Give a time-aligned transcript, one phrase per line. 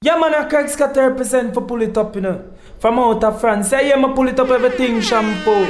[0.00, 2.52] Yeah, man, I Craig Scott represent for pull it up, you know.
[2.78, 3.72] From out of France.
[3.72, 5.66] Yeah, yeah, pull it up everything, shampoo.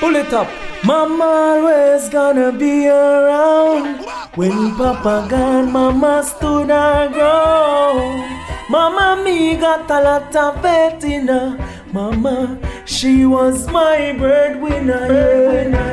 [0.00, 0.48] Pull it up.
[0.84, 4.04] Mama always gonna be around.
[4.34, 8.48] When Papa gone, Mama stood her ground.
[8.68, 11.56] Mama, me got a lot of faith in her.
[11.92, 15.06] Mama, she was my breadwinner.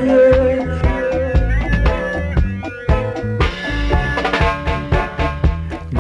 [0.06, 0.85] Yeah.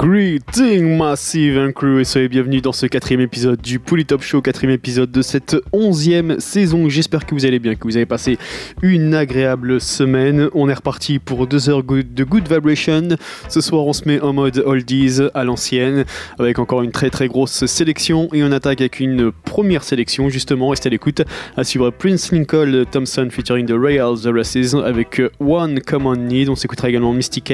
[0.07, 4.75] Greeting Massive and Crew et soyez bienvenus dans ce quatrième épisode du Top Show, quatrième
[4.75, 6.89] épisode de cette onzième saison.
[6.89, 8.37] J'espère que vous allez bien, que vous avez passé
[8.83, 10.49] une agréable semaine.
[10.53, 13.17] On est reparti pour deux heures de Good Vibration.
[13.49, 16.05] Ce soir, on se met en mode oldies à l'ancienne,
[16.37, 20.69] avec encore une très très grosse sélection et on attaque avec une première sélection justement.
[20.69, 21.23] Restez à l'écoute.
[21.57, 26.49] À suivre Prince Lincoln Thompson featuring The Royals The Races avec One Common Need.
[26.49, 27.51] On s'écoutera également Mystic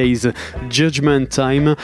[0.69, 1.75] Judgment Time.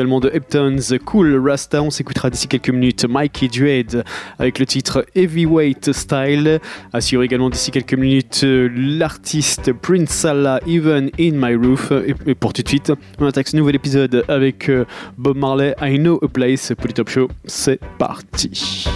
[0.00, 1.82] De Heptones Cool Rasta.
[1.82, 4.02] On s'écoutera d'ici quelques minutes Mikey Dread
[4.38, 6.58] avec le titre Heavyweight Style.
[6.94, 11.92] Assure également d'ici quelques minutes euh, l'artiste Prince Salah Even in My Roof.
[12.26, 14.86] Et pour tout de suite, on attaque ce nouvel épisode avec euh,
[15.18, 17.28] Bob Marley I Know a Place pour le Top Show.
[17.44, 18.86] C'est parti.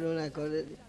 [0.00, 0.80] করুণা করে দিন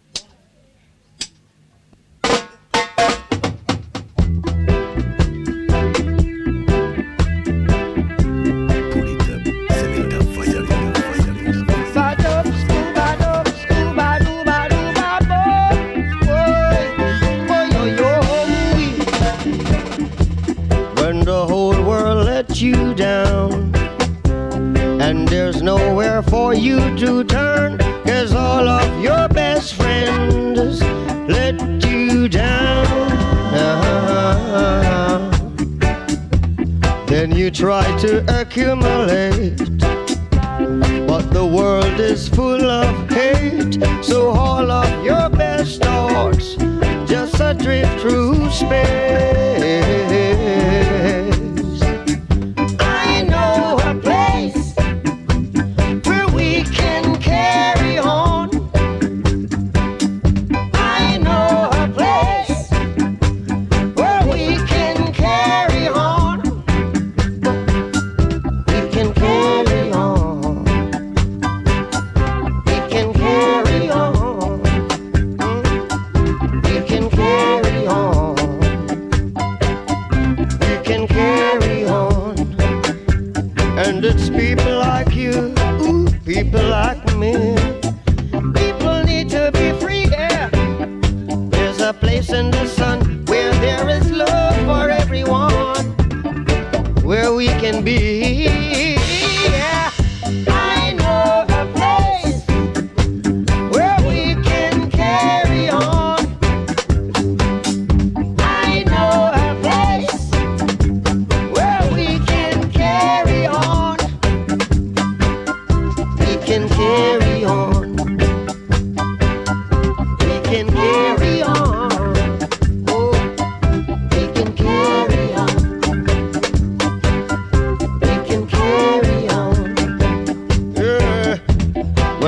[22.62, 23.74] you down.
[25.02, 27.81] And there's nowhere for you to turn.
[28.06, 30.82] Cause all of your best friends
[31.30, 32.86] let you down.
[33.54, 35.20] Uh-huh.
[37.08, 39.58] Then you try to accumulate.
[41.08, 43.84] But the world is full of hate.
[44.04, 46.56] So all of your best thoughts
[47.06, 50.31] just adrift through space.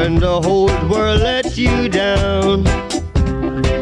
[0.03, 2.67] when the whole world let you down.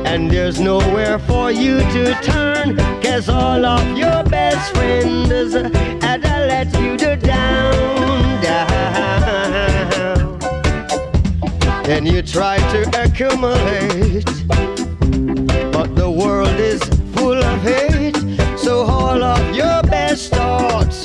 [0.06, 5.54] And there's nowhere for you to turn, cause all of your best friends
[6.04, 8.70] had I let you down, down.
[11.90, 14.26] And you try to accumulate,
[15.74, 16.82] but the world is
[17.16, 18.18] full of hate,
[18.60, 21.04] so all of your best thoughts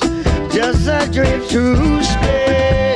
[0.54, 2.95] just drift through space.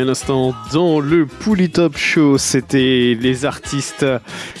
[0.00, 1.26] Un instant dans le
[1.72, 4.06] Top Show, c'était les artistes,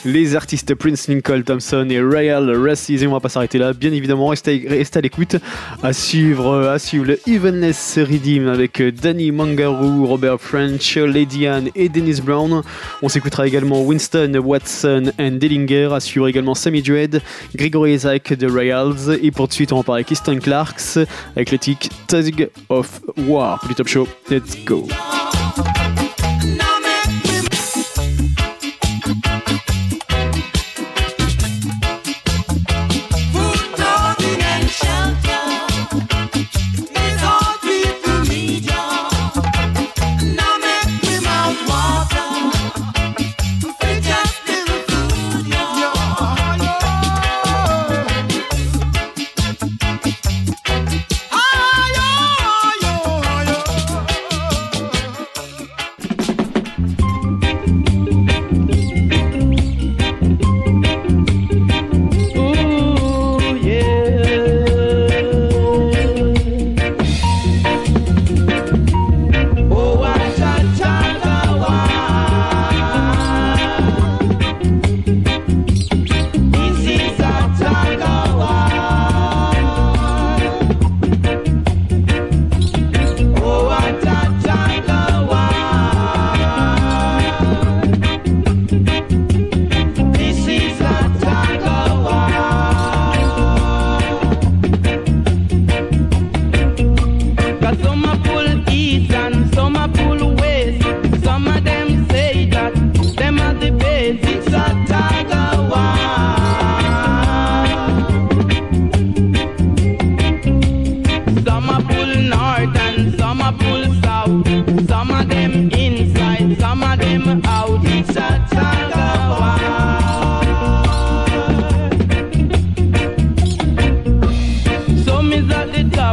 [0.04, 2.90] les artistes Prince Lincoln Thompson et Royal Races.
[2.90, 5.36] Et on va pas s'arrêter là, bien évidemment, restez, à l'écoute.
[5.82, 11.88] À suivre, à suivre le Evenness Redeem avec Danny Mangaroo, Robert French, Lady Anne et
[11.88, 12.62] Dennis Brown.
[13.02, 15.90] On s'écoutera également Winston Watson et Dellinger.
[15.92, 17.22] À suivre également Sammy Dread,
[17.54, 19.18] Gregory Isaac de Royals.
[19.22, 20.98] Et pour de suite, on va parler Kristen Clarks
[21.34, 23.60] avec le tic Tug of War.
[23.76, 24.86] Top Show, let's go.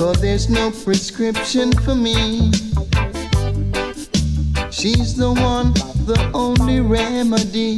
[0.00, 2.50] Cause there's no prescription for me.
[4.70, 5.74] She's the one,
[6.06, 7.76] the only remedy.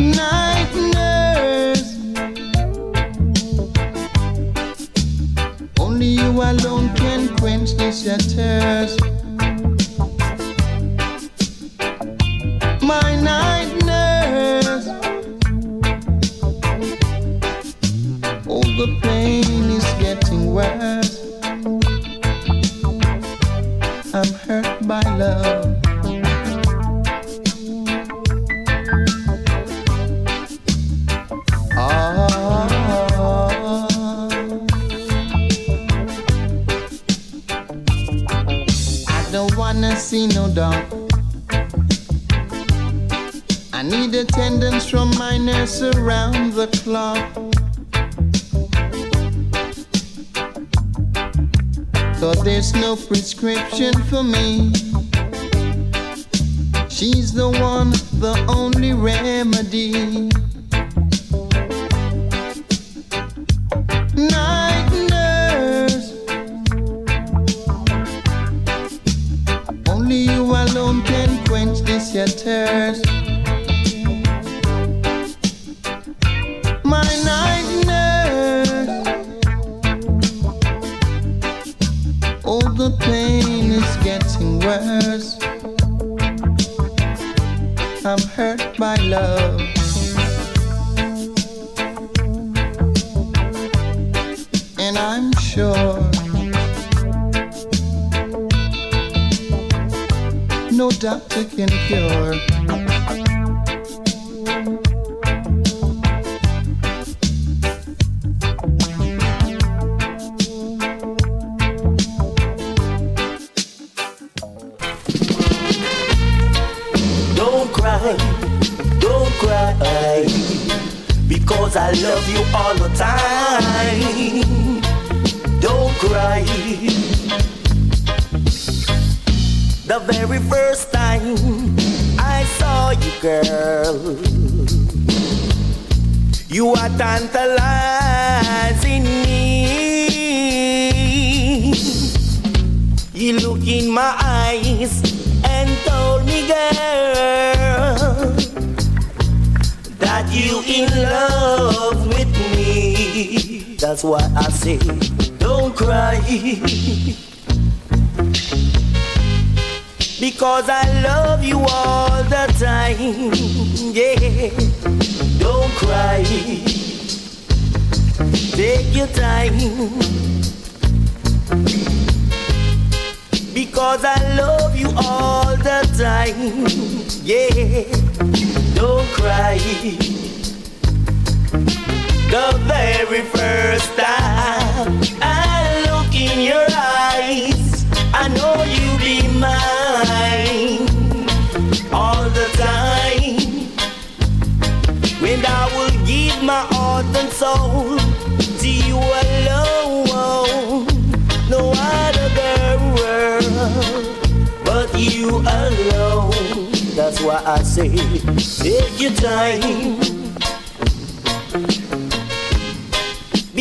[0.00, 0.33] Now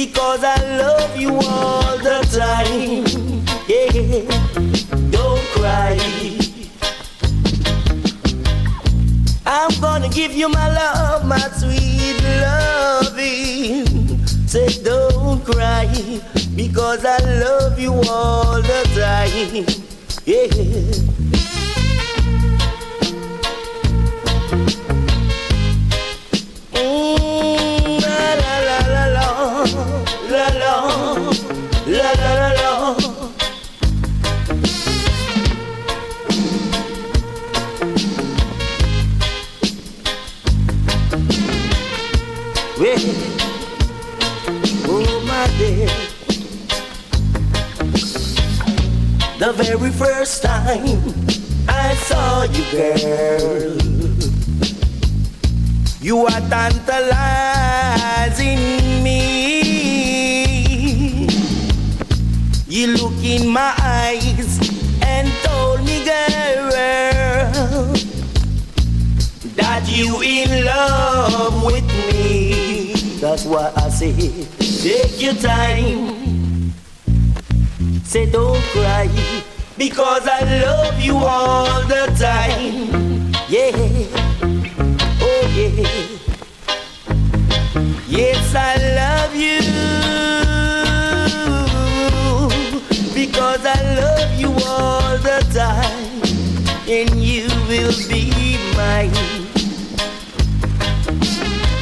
[0.06, 3.06] because I love you all the time.
[3.72, 4.28] Yeah,
[5.10, 5.98] don't cry.
[9.46, 13.86] I'm gonna give you my love, my sweet loving.
[14.46, 15.88] Say don't cry
[16.56, 19.66] because I love you all the time.
[20.26, 21.13] Yeah.
[49.56, 50.98] the very first time
[51.68, 53.78] I saw you, girl.
[56.02, 61.28] You are tantalizing me.
[62.68, 64.60] You look in my eyes
[65.04, 66.72] and told me, girl,
[69.56, 72.94] that you in love with me.
[73.20, 74.48] That's why I say,
[74.82, 76.74] take your time.
[78.04, 79.08] Say, don't cry
[79.88, 83.34] because I love you all the time.
[83.50, 83.76] Yeah,
[85.28, 85.84] oh yeah.
[88.08, 89.60] Yes, I love you
[93.14, 96.22] because I love you all the time,
[96.88, 98.24] and you will be
[98.78, 99.12] mine.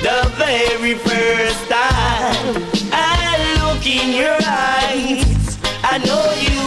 [0.07, 2.53] The very first time
[2.91, 6.60] I look in your eyes, I know you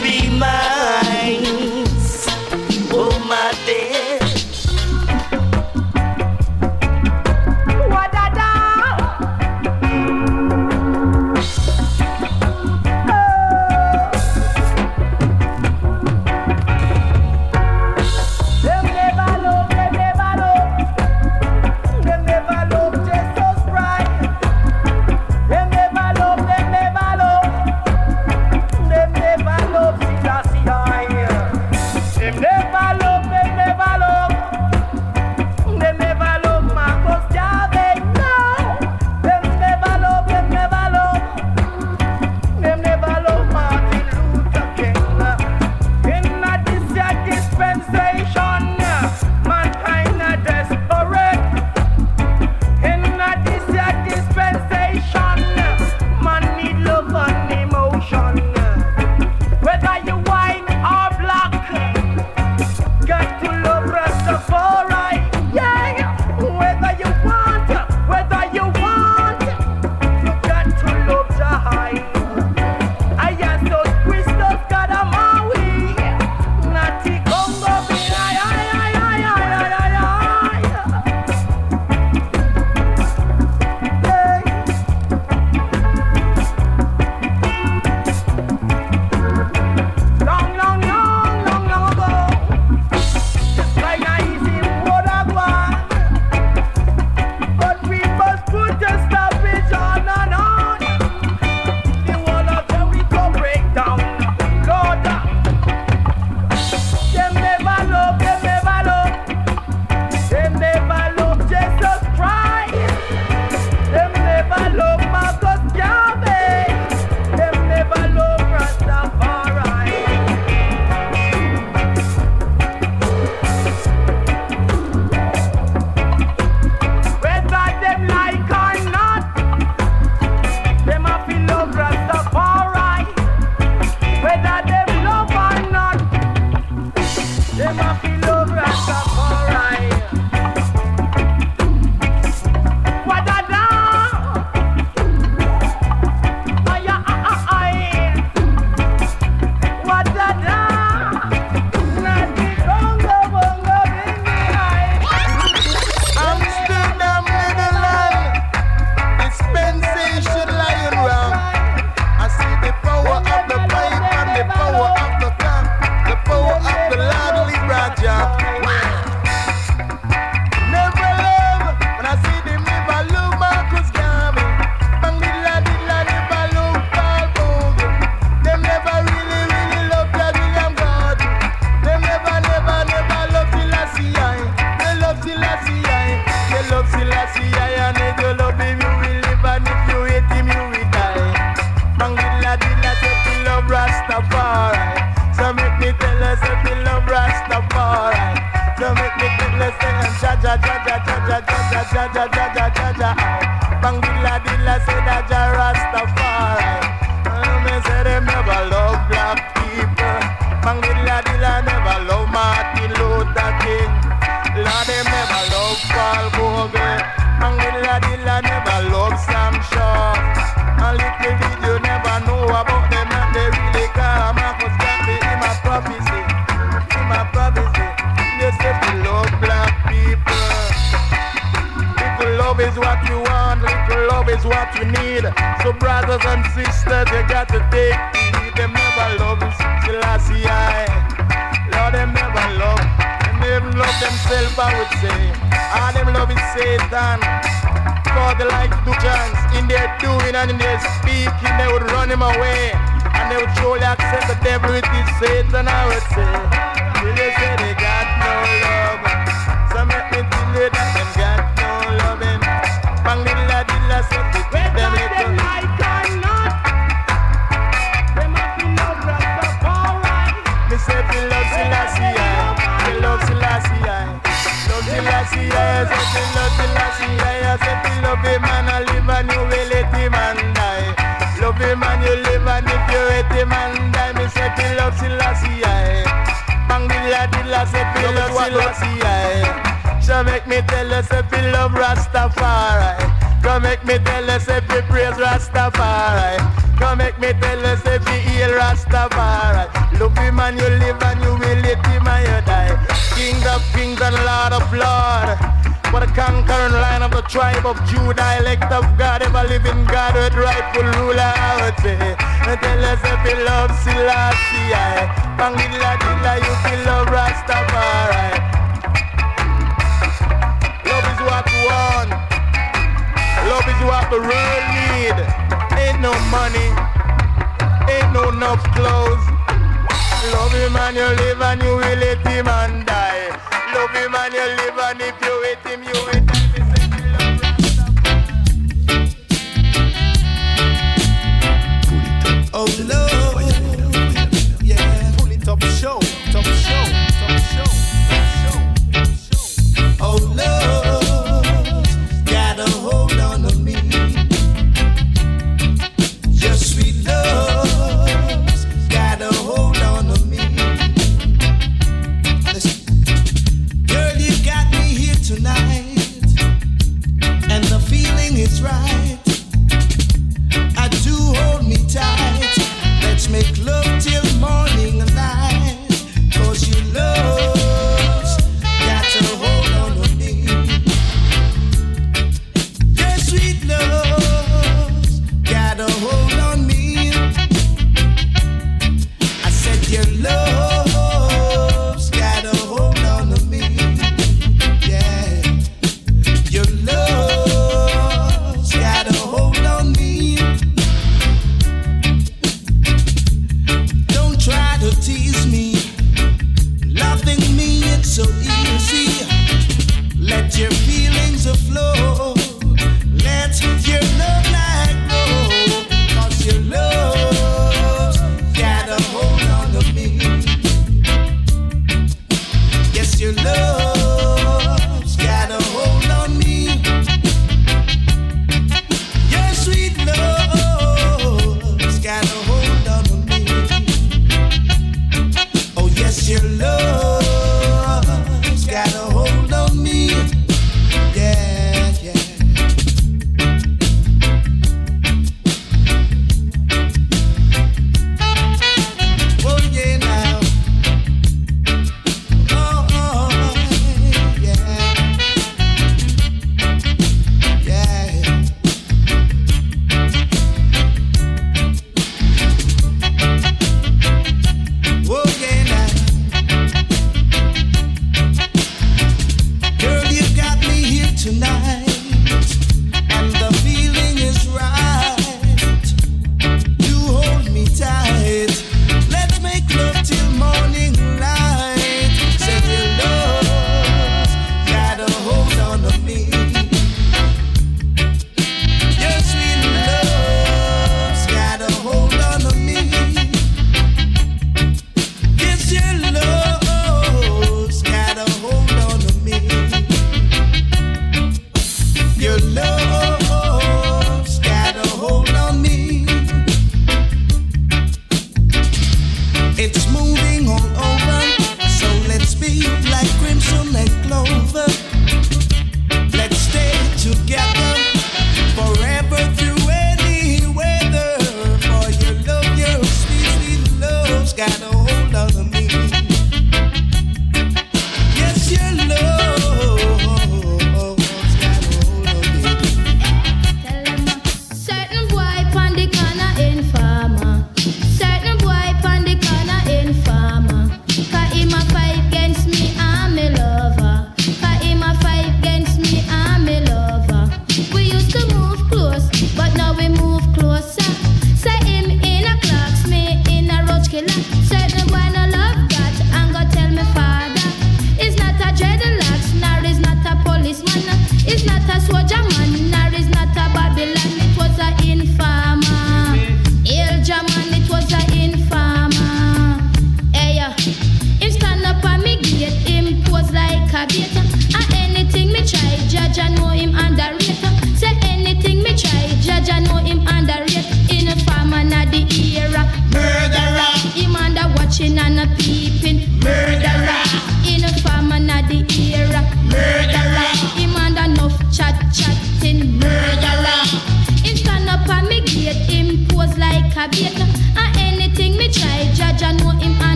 [342.66, 343.04] Rastafari.
[343.06, 343.13] Oh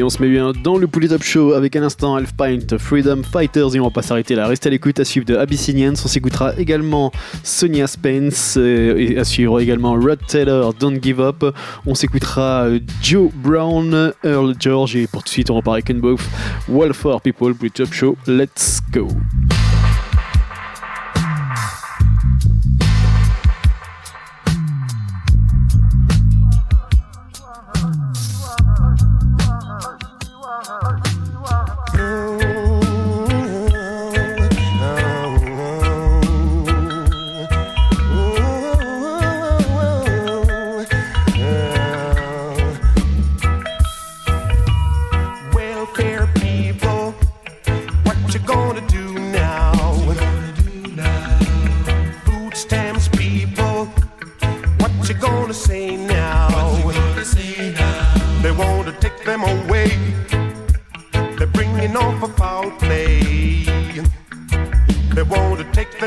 [0.00, 2.78] Et on se met bien dans le Poulet Top Show avec un instant Half Pint
[2.78, 4.46] Freedom Fighters et on va pas s'arrêter là.
[4.46, 5.92] Restez à l'écoute à suivre de Abyssinians.
[5.92, 7.12] On s'écoutera également
[7.42, 11.44] Sonia Spence euh, et à suivre également Rod Taylor Don't Give Up.
[11.84, 15.94] On s'écoutera euh, Joe Brown, Earl George et pour tout de suite on repart avec
[15.94, 16.26] Wolf
[16.66, 18.16] Well for People Poulet Top Show.
[18.26, 19.06] Let's go.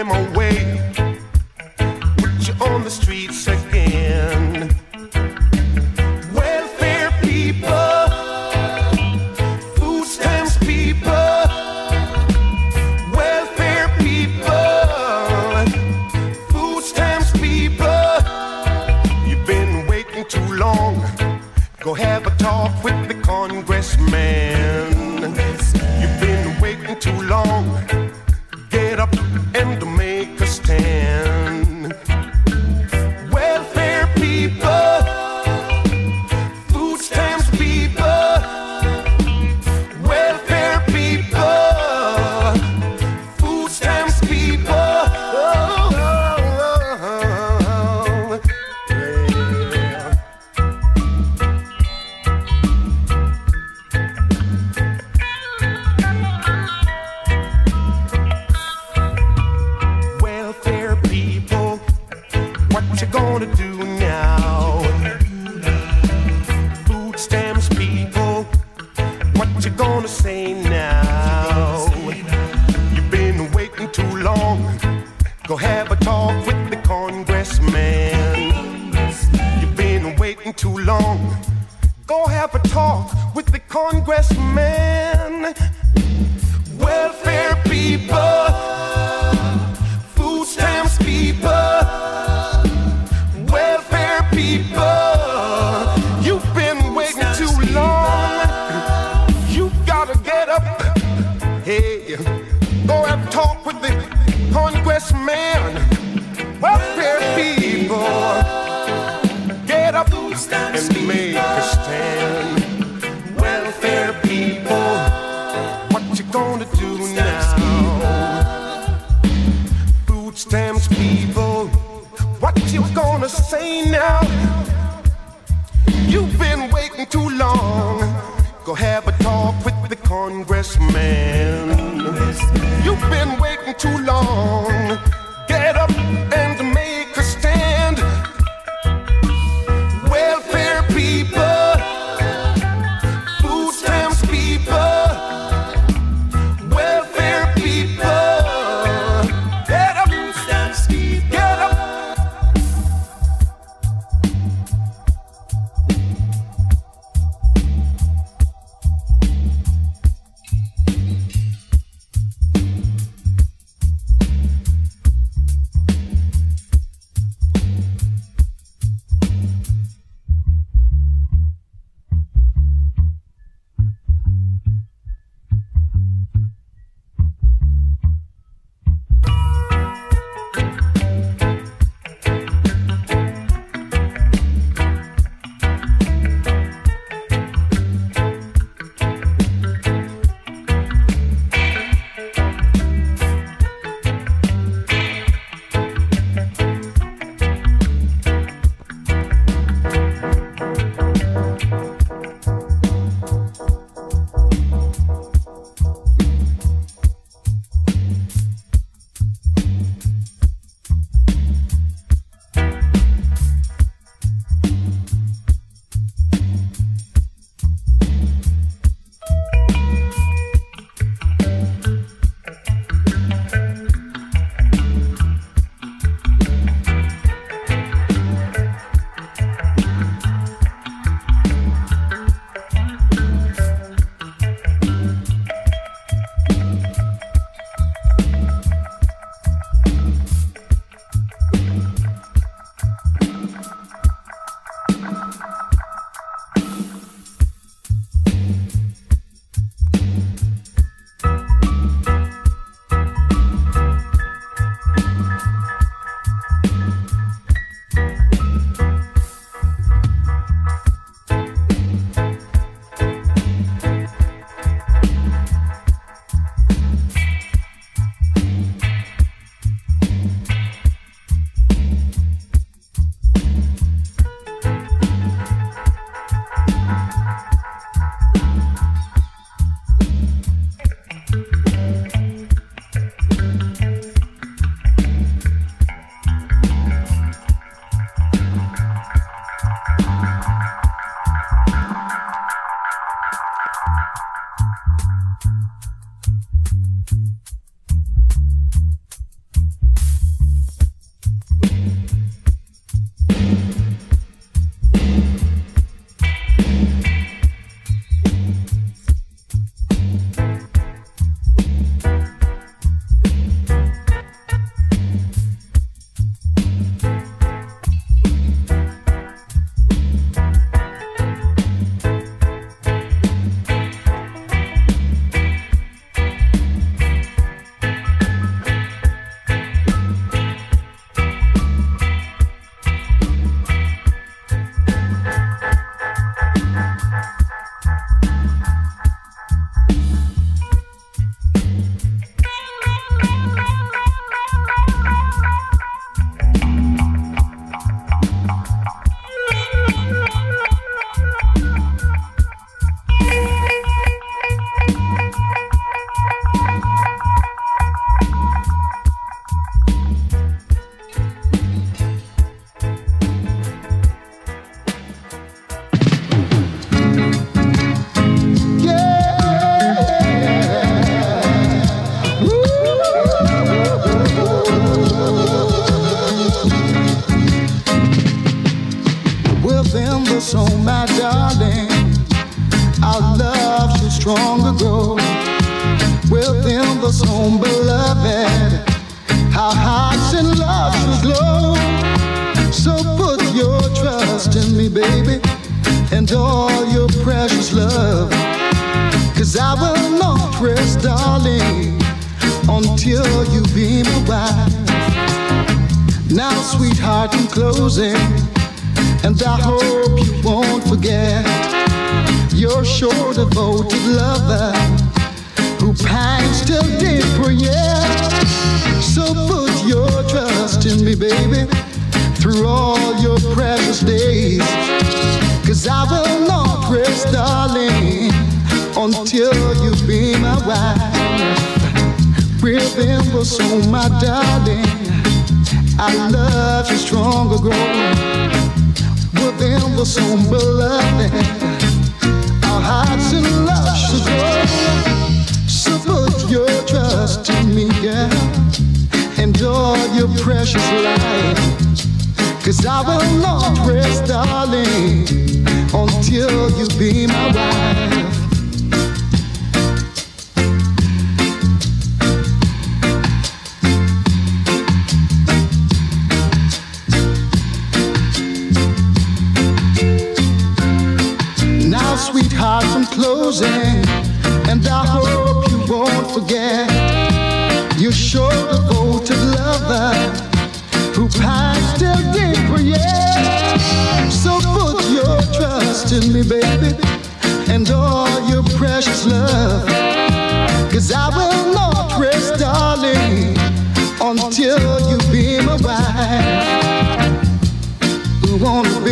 [0.04, 0.33] them out.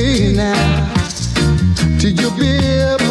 [0.01, 0.93] Be now?
[1.99, 3.10] Till you be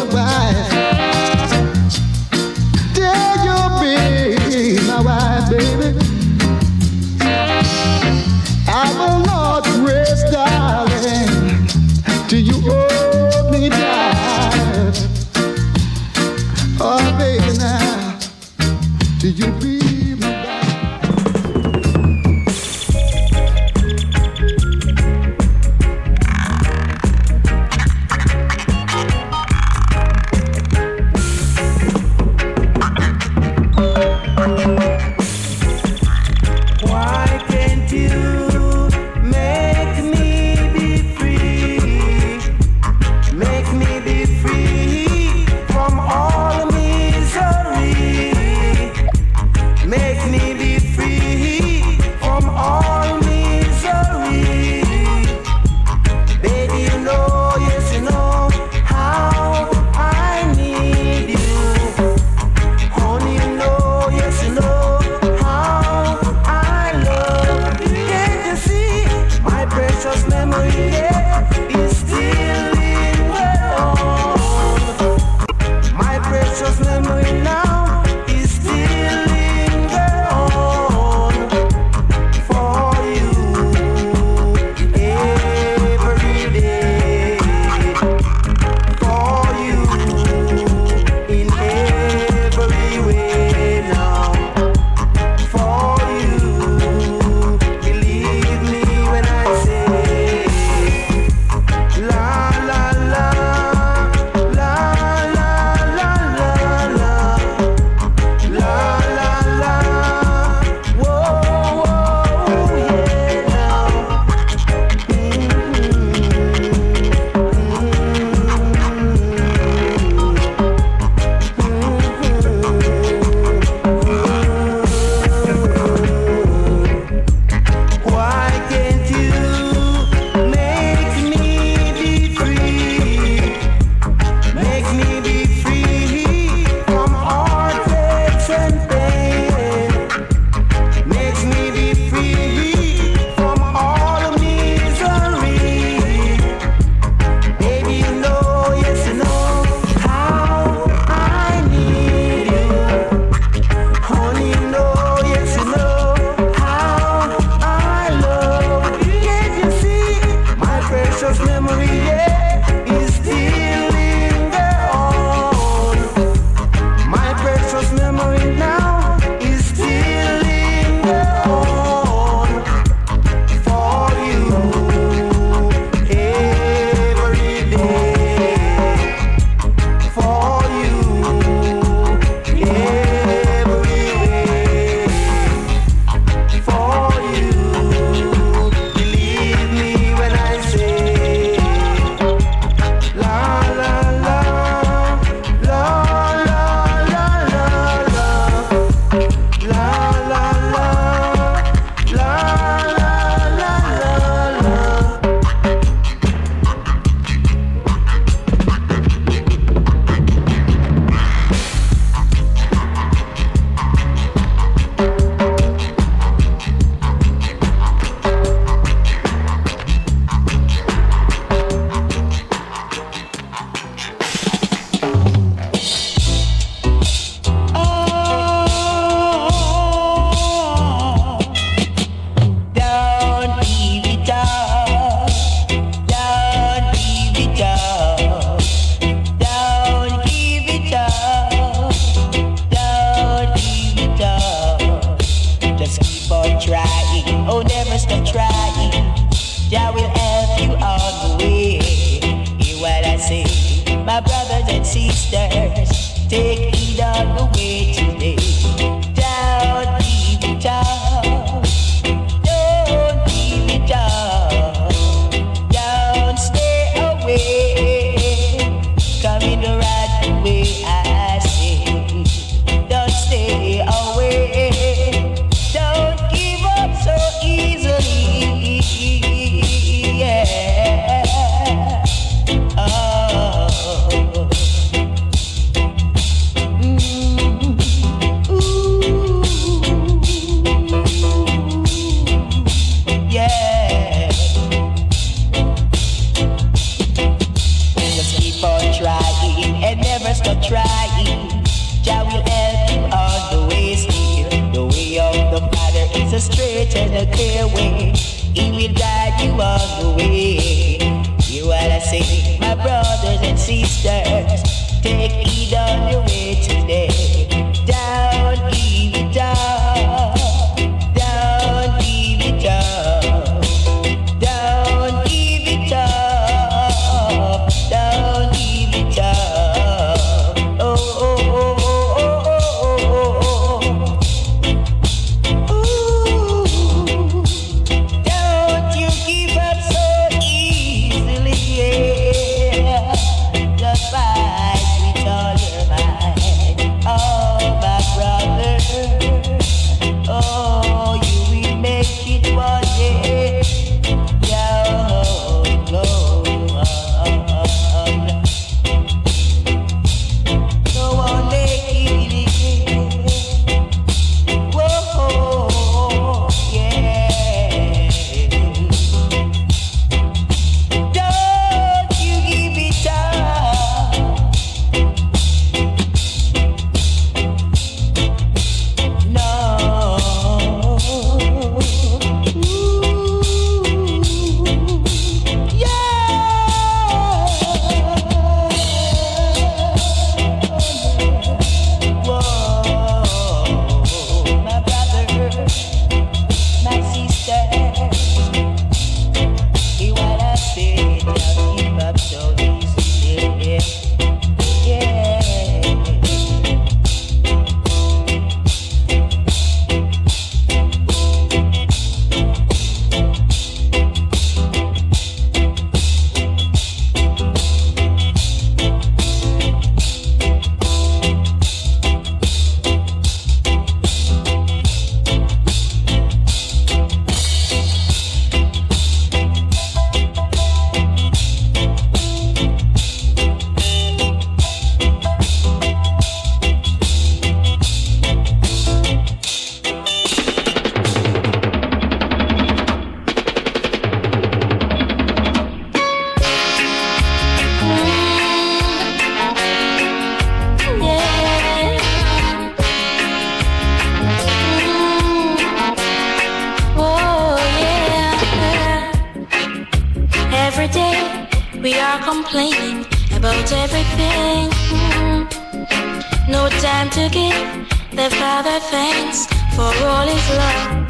[462.51, 464.69] complaining about everything.
[464.91, 466.51] Mm-hmm.
[466.51, 469.45] No time to give the Father thanks
[469.75, 471.07] for all His love.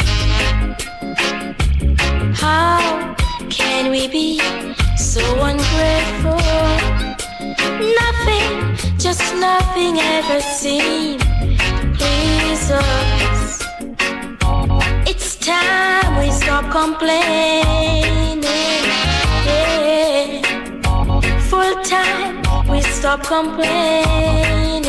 [2.35, 3.15] How
[3.49, 4.39] can we be
[4.95, 6.38] so ungrateful?
[8.01, 11.22] Nothing, just nothing ever seemed
[11.97, 13.63] please us.
[15.09, 18.40] It's time we stop complaining.
[21.61, 24.85] full time, we stop complaining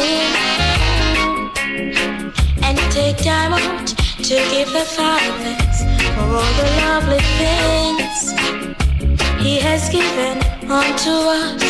[2.66, 3.86] and take time out
[4.28, 5.78] to give the Father thanks
[6.14, 8.18] for all the lovely things
[9.44, 10.36] He has given
[10.80, 11.64] unto us.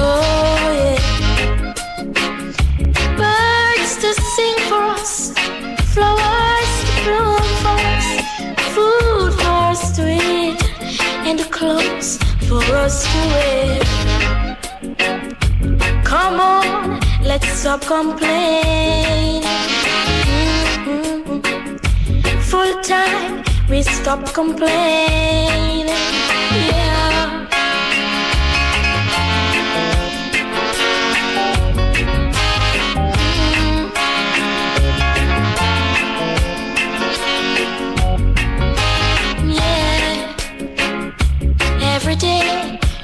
[0.00, 1.00] Oh, yeah.
[3.20, 5.32] Birds to sing for us,
[5.92, 8.08] flowers to bloom for us,
[8.74, 10.62] food for us to eat,
[11.28, 13.80] and clothes for us to wear.
[16.02, 19.42] Come on, let's stop complaining.
[20.86, 22.40] Mm-hmm.
[22.40, 26.27] Full time, we stop complaining.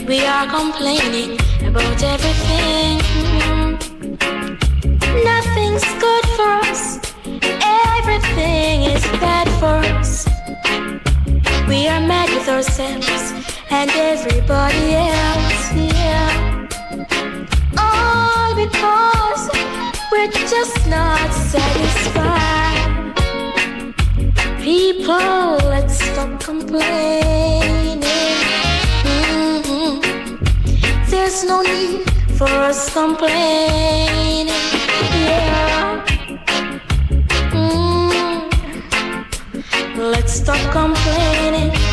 [0.06, 2.98] We are complaining about everything.
[5.24, 6.98] Nothing's good for us,
[7.97, 10.26] everything is bad for us.
[11.68, 13.32] We are mad with ourselves
[13.70, 16.68] and everybody else, yeah.
[17.78, 19.51] All because
[20.12, 23.14] we're just not satisfied.
[24.60, 27.64] People, let's stop complaining.
[31.24, 32.02] There's no need
[32.36, 34.48] for us complaining.
[35.24, 36.05] Yeah.
[37.51, 38.51] Mm.
[39.96, 41.84] Let's stop complaining.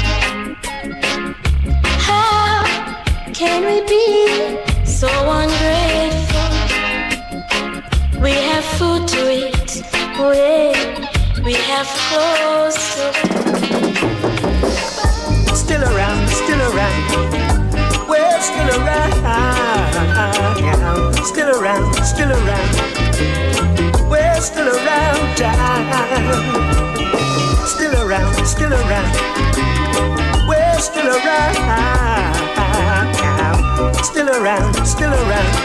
[22.31, 24.09] Still around.
[24.09, 25.37] We're still around.
[27.67, 29.15] Still around, still around.
[30.47, 31.55] We're still around.
[34.03, 35.55] Still around, still around.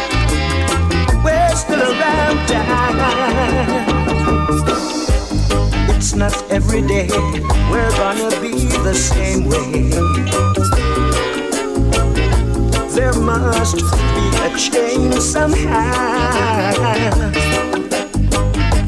[1.25, 2.51] We're still around.
[5.97, 7.09] It's not every day
[7.71, 11.16] we're gonna be the same way.
[12.97, 13.83] There must be
[14.41, 16.73] a change somehow.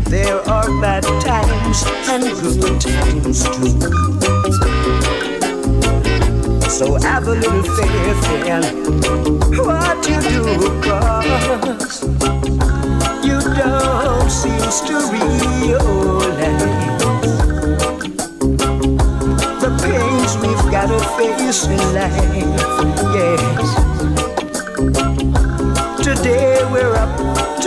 [0.09, 3.77] There are bad times and good times too.
[6.71, 8.63] So have a little faith in
[9.59, 10.43] what you do,
[10.81, 12.03] cause
[13.23, 16.49] you don't seem to realize
[19.61, 22.17] the pains we've gotta face in life.
[23.15, 23.78] Yes.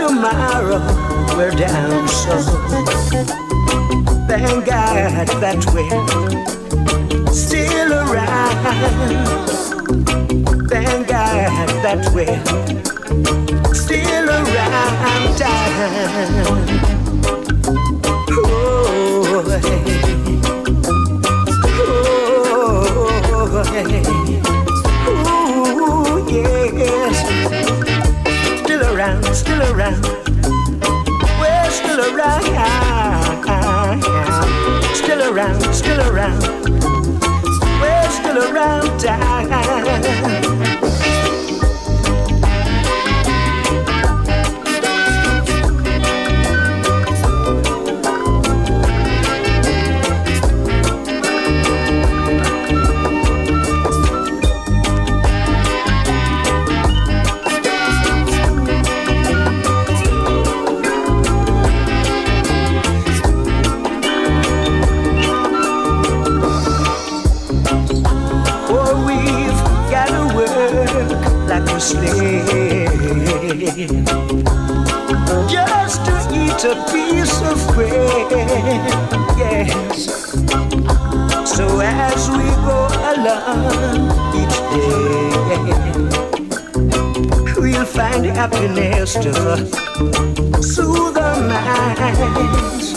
[0.08, 0.82] Tomorrow
[1.38, 2.08] we're down.
[2.08, 2.36] So
[4.28, 6.06] thank God that we're
[7.32, 8.58] still around.
[10.70, 12.44] Thank God that we're
[13.74, 16.62] still around town.
[29.72, 30.04] Around.
[31.40, 32.44] We're still around.
[34.96, 36.42] Still around, still around.
[37.82, 38.82] We're still around.
[76.62, 78.32] Eat a piece of bread.
[79.38, 80.06] Yes.
[81.50, 85.32] So as we go along each day,
[87.60, 89.34] we'll find happiness to
[90.62, 92.94] soothe our minds.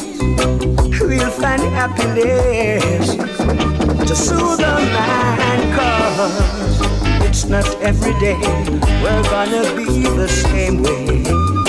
[1.01, 6.81] We'll find happiness to soothe the mind cause
[7.27, 8.39] it's not every day
[9.03, 11.64] we're gonna be the same way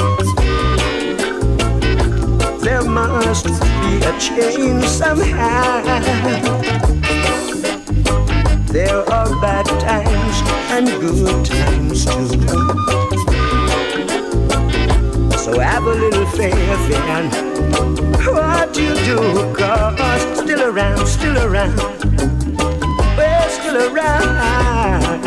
[2.96, 5.82] must be a change somehow
[8.72, 10.38] there are bad times
[10.72, 12.28] and good times too
[15.38, 16.56] so have a little faith
[16.90, 17.56] in
[18.34, 19.18] what you do,
[19.54, 21.78] cause still around, still around.
[23.18, 25.22] We're still around,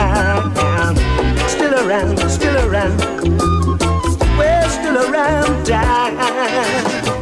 [1.49, 2.99] still around, still around.
[4.37, 7.18] We're still around, still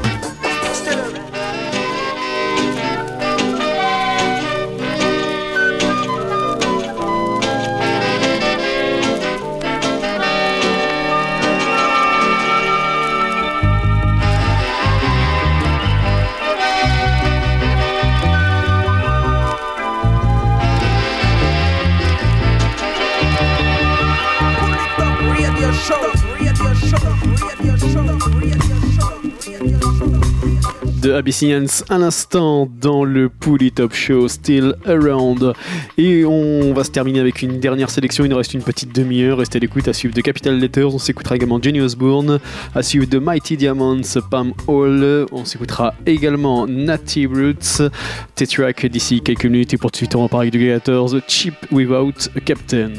[31.06, 35.52] de Abyssinians à l'instant dans le Pouli Top Show Still Around.
[35.98, 38.24] Et on va se terminer avec une dernière sélection.
[38.24, 39.38] Il nous reste une petite demi-heure.
[39.38, 39.86] Restez à l'écoute.
[39.86, 42.40] À suivre de Capital Letters, on s'écoutera également Jenny Osbourne.
[42.74, 45.26] À suivre de Mighty Diamonds, Pam Hall.
[45.30, 47.88] On s'écoutera également Natty Roots.
[48.34, 49.74] T-Track d'ici quelques minutes.
[49.74, 52.90] Et pour tout de suite, on va parler de Gators, Cheap Without Captain.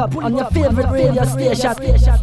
[0.00, 2.19] Up on your favorite radio station.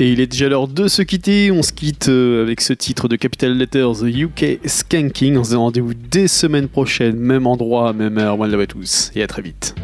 [0.00, 1.50] Et il est déjà l'heure de se quitter.
[1.50, 5.36] On se quitte euh, avec ce titre de Capital Letters UK Skanking.
[5.36, 8.38] On se donne rendez-vous dès semaine prochaine, même endroit, même heure.
[8.38, 9.74] One love à tous et à très vite.